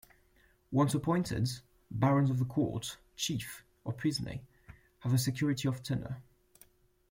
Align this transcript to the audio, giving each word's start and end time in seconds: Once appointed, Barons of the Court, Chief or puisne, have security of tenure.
Once 0.71 0.95
appointed, 0.95 1.47
Barons 1.91 2.31
of 2.31 2.39
the 2.39 2.45
Court, 2.45 2.97
Chief 3.15 3.63
or 3.83 3.93
puisne, 3.93 4.39
have 5.01 5.21
security 5.21 5.67
of 5.67 5.83
tenure. 5.83 6.23